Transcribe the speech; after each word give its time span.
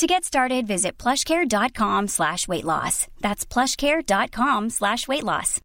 To 0.00 0.06
get 0.06 0.24
started, 0.24 0.66
visit 0.66 0.92
plushcare.com 0.96 2.08
slash 2.08 2.48
weight 2.48 2.64
loss. 2.64 3.06
That's 3.20 3.44
plushcare.com 3.44 4.70
slash 4.70 5.06
weight 5.06 5.22
loss. 5.24 5.60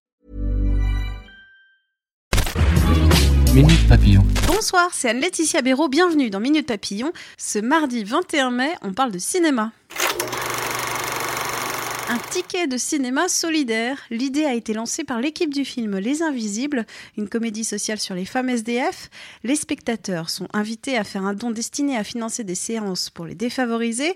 Minute 3.54 3.88
Papillon. 3.88 4.26
Bonsoir, 4.46 4.90
c'est 4.92 5.12
Anne-Laetitia 5.12 5.62
Béraud, 5.62 5.88
bienvenue 5.88 6.30
dans 6.30 6.42
Minute 6.42 6.68
Papillon. 6.68 7.14
Ce 7.38 7.60
mardi 7.60 8.04
21 8.04 8.52
mai, 8.52 8.76
on 8.82 8.92
parle 8.92 9.12
de 9.12 9.20
cinéma. 9.20 9.72
Un 12.08 12.20
ticket 12.20 12.68
de 12.68 12.78
cinéma 12.78 13.28
solidaire. 13.28 13.98
L'idée 14.12 14.46
a 14.46 14.54
été 14.54 14.74
lancée 14.74 15.04
par 15.04 15.20
l'équipe 15.20 15.52
du 15.52 15.66
film 15.66 15.98
Les 15.98 16.22
Invisibles, 16.22 16.86
une 17.18 17.28
comédie 17.28 17.64
sociale 17.64 18.00
sur 18.00 18.14
les 18.14 18.26
femmes 18.26 18.50
SDF. 18.50 19.10
Les 19.44 19.56
spectateurs 19.56 20.30
sont 20.30 20.48
invités 20.54 20.98
à 20.98 21.04
faire 21.04 21.26
un 21.26 21.34
don 21.34 21.50
destiné 21.50 21.98
à 21.98 22.04
financer 22.04 22.44
des 22.44 22.54
séances 22.54 23.10
pour 23.10 23.26
les 23.26 23.34
défavorisés. 23.34 24.14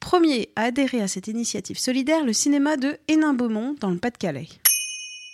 Premier 0.00 0.50
à 0.54 0.64
adhérer 0.64 1.00
à 1.00 1.08
cette 1.08 1.28
initiative 1.28 1.78
solidaire, 1.78 2.26
le 2.26 2.34
cinéma 2.34 2.76
de 2.76 2.98
Hénin-Beaumont, 3.08 3.74
dans 3.80 3.90
le 3.90 3.98
Pas-de-Calais. 3.98 4.48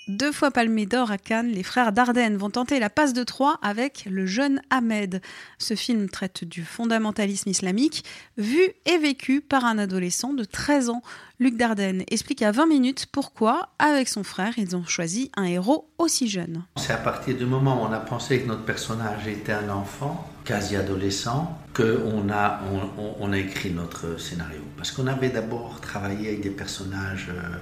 Deux 0.09 0.30
fois 0.30 0.52
palmé 0.52 0.87
d'or 0.87 1.10
à 1.10 1.19
Cannes, 1.19 1.51
les 1.51 1.65
frères 1.65 1.91
Dardenne 1.91 2.37
vont 2.37 2.48
tenter 2.48 2.78
la 2.78 2.88
passe 2.88 3.12
de 3.12 3.24
Troie 3.24 3.59
avec 3.60 4.06
Le 4.08 4.25
jeune 4.25 4.61
Ahmed. 4.70 5.20
Ce 5.58 5.75
film 5.75 6.08
traite 6.08 6.44
du 6.44 6.64
fondamentalisme 6.64 7.48
islamique, 7.48 8.05
vu 8.39 8.61
et 8.84 8.98
vécu 8.98 9.41
par 9.41 9.64
un 9.64 9.78
adolescent 9.78 10.33
de 10.33 10.45
13 10.45 10.91
ans. 10.91 11.03
Luc 11.41 11.56
Dardenne 11.56 12.05
explique 12.08 12.42
à 12.42 12.53
20 12.53 12.67
minutes 12.67 13.06
pourquoi, 13.11 13.70
avec 13.80 14.06
son 14.06 14.22
frère, 14.22 14.53
ils 14.58 14.77
ont 14.77 14.84
choisi 14.84 15.33
un 15.36 15.42
héros 15.42 15.91
aussi 15.98 16.28
jeune. 16.28 16.62
C'est 16.77 16.92
à 16.92 16.98
partir 16.98 17.36
du 17.36 17.45
moment 17.45 17.83
où 17.83 17.86
on 17.86 17.92
a 17.92 17.98
pensé 17.98 18.41
que 18.41 18.47
notre 18.47 18.64
personnage 18.64 19.27
était 19.27 19.55
un 19.55 19.70
enfant, 19.70 20.30
quasi 20.45 20.77
adolescent, 20.77 21.58
qu'on 21.75 22.28
on 22.28 23.33
a 23.33 23.39
écrit 23.39 23.73
notre 23.73 24.20
scénario. 24.20 24.61
Parce 24.77 24.92
qu'on 24.92 25.08
avait 25.08 25.30
d'abord 25.30 25.80
travaillé 25.80 26.28
avec 26.28 26.42
des 26.42 26.50
personnages 26.50 27.27
euh, 27.30 27.56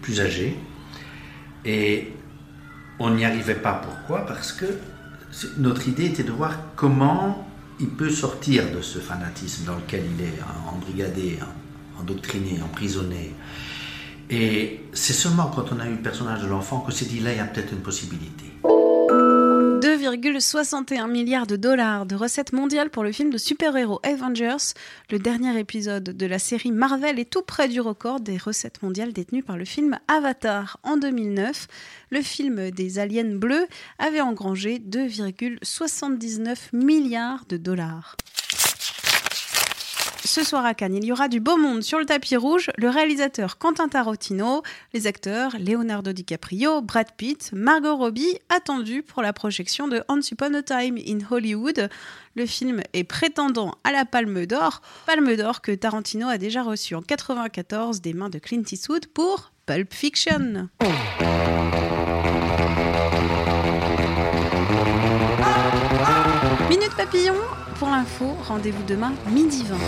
plus 0.00 0.22
âgés 0.22 0.56
et 1.64 2.12
on 2.98 3.10
n'y 3.10 3.24
arrivait 3.24 3.54
pas. 3.54 3.80
Pourquoi? 3.84 4.26
Parce 4.26 4.52
que 4.52 4.66
notre 5.58 5.88
idée 5.88 6.06
était 6.06 6.22
de 6.22 6.32
voir 6.32 6.56
comment 6.76 7.46
il 7.78 7.88
peut 7.88 8.10
sortir 8.10 8.70
de 8.70 8.82
ce 8.82 8.98
fanatisme 8.98 9.64
dans 9.64 9.76
lequel 9.76 10.02
il 10.18 10.24
est 10.24 10.38
embrigadé, 10.70 11.38
endoctriné, 11.98 12.60
emprisonné. 12.62 13.34
Et 14.28 14.84
c'est 14.92 15.12
seulement 15.12 15.46
quand 15.46 15.72
on 15.72 15.80
a 15.80 15.86
eu 15.86 15.92
le 15.92 16.02
personnage 16.02 16.42
de 16.42 16.46
l'enfant 16.46 16.80
que 16.80 16.92
s'est 16.92 17.06
dit 17.06 17.20
là, 17.20 17.32
il 17.32 17.38
y 17.38 17.40
a 17.40 17.44
peut-être 17.44 17.72
une 17.72 17.80
possibilité. 17.80 18.44
2,61 20.16 21.08
milliards 21.10 21.46
de 21.46 21.56
dollars 21.56 22.06
de 22.06 22.16
recettes 22.16 22.52
mondiales 22.52 22.90
pour 22.90 23.04
le 23.04 23.12
film 23.12 23.30
de 23.30 23.38
super-héros 23.38 24.00
Avengers. 24.02 24.74
Le 25.10 25.18
dernier 25.18 25.58
épisode 25.58 26.04
de 26.04 26.26
la 26.26 26.38
série 26.38 26.72
Marvel 26.72 27.18
est 27.18 27.30
tout 27.30 27.42
près 27.42 27.68
du 27.68 27.80
record 27.80 28.20
des 28.20 28.36
recettes 28.36 28.82
mondiales 28.82 29.12
détenues 29.12 29.42
par 29.42 29.56
le 29.56 29.64
film 29.64 29.98
Avatar 30.08 30.78
en 30.82 30.96
2009. 30.96 31.68
Le 32.10 32.22
film 32.22 32.70
des 32.70 32.98
aliens 32.98 33.36
bleus 33.36 33.66
avait 33.98 34.20
engrangé 34.20 34.78
2,79 34.78 36.56
milliards 36.72 37.44
de 37.48 37.56
dollars. 37.56 38.16
Ce 40.32 40.44
soir 40.44 40.64
à 40.64 40.74
Cannes, 40.74 40.94
il 40.94 41.04
y 41.04 41.10
aura 41.10 41.26
du 41.26 41.40
beau 41.40 41.56
monde 41.56 41.82
sur 41.82 41.98
le 41.98 42.06
tapis 42.06 42.36
rouge. 42.36 42.70
Le 42.78 42.88
réalisateur 42.88 43.58
Quentin 43.58 43.88
Tarantino, 43.88 44.62
les 44.94 45.08
acteurs 45.08 45.56
Leonardo 45.58 46.12
DiCaprio, 46.12 46.82
Brad 46.82 47.08
Pitt, 47.16 47.50
Margot 47.52 47.96
Robbie, 47.96 48.38
attendus 48.48 49.02
pour 49.02 49.22
la 49.22 49.32
projection 49.32 49.88
de 49.88 50.04
Once 50.08 50.30
Upon 50.30 50.54
a 50.54 50.62
Time 50.62 50.96
in 51.04 51.18
Hollywood. 51.28 51.88
Le 52.36 52.46
film 52.46 52.80
est 52.92 53.02
prétendant 53.02 53.74
à 53.82 53.90
la 53.90 54.04
Palme 54.04 54.46
d'Or, 54.46 54.82
Palme 55.04 55.34
d'Or 55.34 55.62
que 55.62 55.72
Tarantino 55.72 56.28
a 56.28 56.38
déjà 56.38 56.62
reçue 56.62 56.94
en 56.94 57.02
94 57.02 58.00
des 58.00 58.14
mains 58.14 58.30
de 58.30 58.38
Clint 58.38 58.62
Eastwood 58.70 59.08
pour 59.08 59.50
Pulp 59.66 59.92
Fiction. 59.92 60.68
Minute 66.68 66.94
papillon, 66.96 67.34
pour 67.80 67.88
l'info, 67.88 68.26
rendez-vous 68.46 68.84
demain 68.84 69.14
midi 69.32 69.64
20. 69.64 69.80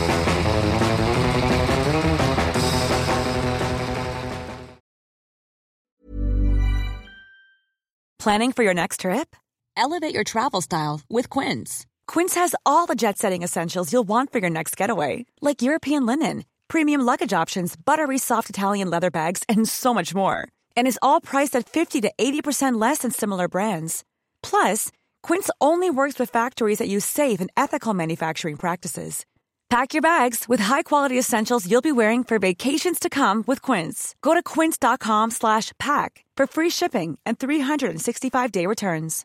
Planning 8.19 8.53
for 8.53 8.63
your 8.63 8.73
next 8.73 9.01
trip? 9.01 9.37
Elevate 9.77 10.15
your 10.15 10.25
travel 10.25 10.61
style 10.61 11.01
with 11.11 11.29
Quince. 11.29 11.87
Quince 12.07 12.37
has 12.37 12.55
all 12.65 12.87
the 12.87 12.95
jet 12.95 13.19
setting 13.19 13.43
essentials 13.43 13.93
you'll 13.93 14.09
want 14.09 14.33
for 14.33 14.39
your 14.39 14.51
next 14.51 14.77
getaway, 14.77 15.27
like 15.41 15.61
European 15.61 16.07
linen, 16.07 16.45
premium 16.69 17.03
luggage 17.03 17.33
options, 17.33 17.77
buttery 17.77 18.19
soft 18.19 18.49
Italian 18.49 18.89
leather 18.91 19.11
bags, 19.11 19.43
and 19.49 19.69
so 19.69 19.93
much 19.93 20.15
more. 20.15 20.47
And 20.77 20.87
is 20.87 20.99
all 21.03 21.21
priced 21.21 21.57
at 21.57 21.69
50 21.69 22.01
to 22.03 22.13
80% 22.17 22.81
less 22.81 22.99
than 22.99 23.11
similar 23.11 23.49
brands. 23.49 24.05
Plus, 24.43 24.91
Quince 25.23 25.49
only 25.61 25.89
works 25.89 26.19
with 26.19 26.31
factories 26.31 26.79
that 26.79 26.89
use 26.89 27.05
safe 27.05 27.41
and 27.41 27.51
ethical 27.57 27.95
manufacturing 27.95 28.57
practices. 28.57 29.25
Pack 29.71 29.95
your 29.95 30.03
bags 30.03 30.47
with 30.49 30.61
high-quality 30.61 31.19
essentials 31.19 31.67
you'll 31.67 31.81
be 31.81 31.93
wearing 31.93 32.25
for 32.25 32.39
vacations 32.39 32.99
to 32.99 33.09
come 33.09 33.43
with 33.47 33.63
Quince. 33.63 34.15
Go 34.21 34.35
to 34.35 34.43
quince.com/pack 34.43 36.25
for 36.37 36.47
free 36.47 36.71
shipping 36.71 37.19
and 37.25 37.39
365-day 37.39 38.67
returns. 38.67 39.25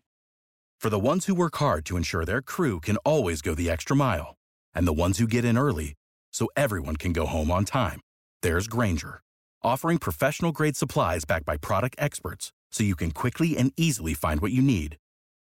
For 0.79 0.89
the 0.89 0.99
ones 0.99 1.25
who 1.25 1.35
work 1.35 1.57
hard 1.57 1.85
to 1.85 1.97
ensure 1.97 2.23
their 2.23 2.41
crew 2.41 2.79
can 2.79 2.97
always 2.97 3.41
go 3.41 3.55
the 3.55 3.69
extra 3.69 3.95
mile, 3.95 4.35
and 4.73 4.87
the 4.87 5.01
ones 5.03 5.17
who 5.17 5.27
get 5.27 5.43
in 5.43 5.57
early 5.57 5.95
so 6.31 6.47
everyone 6.55 6.95
can 6.95 7.13
go 7.13 7.25
home 7.25 7.51
on 7.51 7.65
time, 7.65 7.99
there's 8.43 8.67
Granger, 8.67 9.21
offering 9.63 9.97
professional-grade 9.97 10.77
supplies 10.77 11.25
backed 11.25 11.45
by 11.45 11.57
product 11.57 11.95
experts 11.97 12.53
so 12.71 12.83
you 12.83 12.95
can 12.95 13.11
quickly 13.11 13.57
and 13.57 13.73
easily 13.75 14.13
find 14.13 14.39
what 14.39 14.51
you 14.51 14.61
need. 14.61 14.97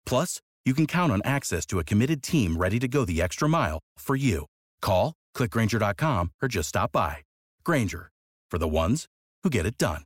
Plus, 0.07 0.39
you 0.65 0.73
can 0.73 0.87
count 0.87 1.11
on 1.11 1.21
access 1.23 1.65
to 1.67 1.79
a 1.79 1.83
committed 1.83 2.23
team 2.23 2.57
ready 2.57 2.79
to 2.79 2.87
go 2.87 3.05
the 3.05 3.21
extra 3.21 3.47
mile 3.47 3.79
for 3.99 4.15
you. 4.15 4.45
Call, 4.81 5.13
clickgranger.com, 5.35 6.31
or 6.41 6.47
just 6.47 6.69
stop 6.69 6.91
by. 6.91 7.17
Granger, 7.63 8.09
for 8.49 8.57
the 8.57 8.67
ones 8.67 9.05
who 9.43 9.51
get 9.51 9.67
it 9.67 9.77
done. 9.77 10.01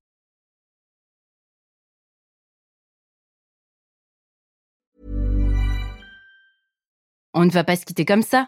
On 7.34 7.46
ne 7.46 7.52
va 7.52 7.64
pas 7.64 7.78
se 7.78 7.86
quitter 7.86 8.04
comme 8.04 8.24
ça. 8.24 8.48